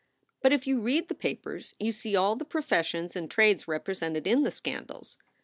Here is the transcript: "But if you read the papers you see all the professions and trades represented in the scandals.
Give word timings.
"But 0.41 0.51
if 0.51 0.65
you 0.65 0.79
read 0.79 1.09
the 1.09 1.13
papers 1.13 1.75
you 1.79 1.91
see 1.91 2.15
all 2.15 2.35
the 2.35 2.43
professions 2.43 3.15
and 3.15 3.29
trades 3.29 3.67
represented 3.67 4.25
in 4.25 4.41
the 4.41 4.49
scandals. 4.49 5.15